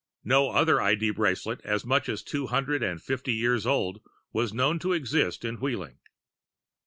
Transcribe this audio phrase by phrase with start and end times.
[0.23, 4.01] No other ID bracelet as much as two hundred and fifty years old
[4.33, 5.99] was known to exist in Wheeling.